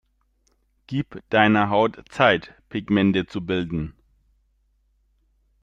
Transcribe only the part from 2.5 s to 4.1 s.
Pigmente zu bilden.